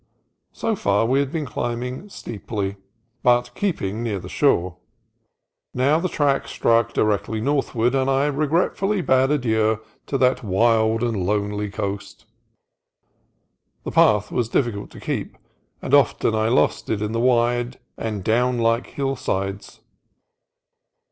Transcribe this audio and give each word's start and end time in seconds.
So 0.51 0.75
far 0.75 1.05
we 1.05 1.19
had 1.19 1.31
been 1.31 1.45
climbing 1.45 2.09
steeply, 2.09 2.75
but 3.21 3.53
keep 3.53 3.83
ing 3.83 4.01
near 4.01 4.17
the 4.17 4.29
shore. 4.29 4.77
Now 5.75 5.99
the 5.99 6.09
track 6.09 6.47
struck 6.47 6.91
directly 6.93 7.39
northward, 7.39 7.93
and 7.93 8.09
I 8.09 8.25
regretfully 8.25 9.01
bade 9.03 9.29
adieu 9.29 9.79
to 10.07 10.17
that 10.17 10.43
wild 10.43 11.03
and 11.03 11.23
lonely 11.23 11.69
coast. 11.69 12.25
The 13.83 13.91
path 13.91 14.31
was 14.31 14.49
difficult 14.49 14.89
to 14.89 14.99
keep, 14.99 15.37
and 15.83 15.93
often 15.93 16.33
I 16.33 16.47
lost 16.47 16.89
it 16.89 17.03
on 17.03 17.11
the 17.11 17.19
wide 17.19 17.77
and 17.95 18.23
down 18.23 18.57
like 18.57 18.87
hillsides. 18.87 19.81